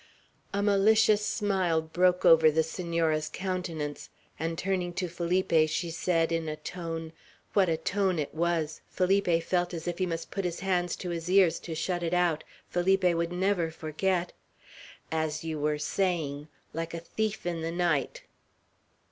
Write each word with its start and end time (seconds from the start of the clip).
A 0.51 0.63
malicious 0.63 1.23
smile 1.23 1.79
broke 1.79 2.25
over 2.25 2.49
the 2.49 2.63
Senora's 2.63 3.29
countenance, 3.31 4.09
and 4.39 4.57
turning 4.57 4.93
to 4.93 5.07
Felipe, 5.07 5.69
she 5.69 5.91
said 5.91 6.31
in 6.31 6.49
a 6.49 6.55
tone 6.55 7.13
what 7.53 7.69
a 7.69 7.77
tone 7.77 8.17
it 8.17 8.33
was! 8.33 8.81
Felipe 8.89 9.43
felt 9.43 9.75
as 9.75 9.87
if 9.87 9.99
he 9.99 10.07
must 10.07 10.31
put 10.31 10.43
his 10.43 10.61
hands 10.61 10.95
to 10.95 11.11
his 11.11 11.29
ears 11.29 11.59
to 11.59 11.75
shut 11.75 12.01
it 12.01 12.15
out; 12.15 12.43
Felipe 12.67 13.03
would 13.13 13.31
never 13.31 13.69
forget, 13.69 14.33
"As 15.11 15.43
you 15.43 15.59
were 15.59 15.77
saying, 15.77 16.47
like 16.73 16.95
a 16.95 16.99
thief 16.99 17.45
in 17.45 17.61
the 17.61 17.71
night!" 17.71 18.23